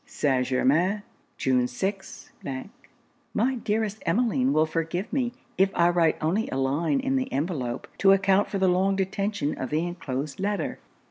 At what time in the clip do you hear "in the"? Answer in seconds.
6.99-7.31